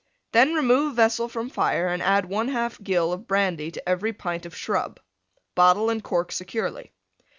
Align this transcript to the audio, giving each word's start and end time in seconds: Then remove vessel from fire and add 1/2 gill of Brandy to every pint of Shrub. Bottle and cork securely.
Then 0.31 0.55
remove 0.55 0.95
vessel 0.95 1.29
from 1.29 1.51
fire 1.51 1.87
and 1.87 2.01
add 2.01 2.25
1/2 2.25 2.81
gill 2.81 3.13
of 3.13 3.27
Brandy 3.27 3.69
to 3.69 3.87
every 3.87 4.13
pint 4.13 4.47
of 4.47 4.55
Shrub. 4.57 4.99
Bottle 5.53 5.91
and 5.91 6.03
cork 6.03 6.31
securely. 6.31 6.91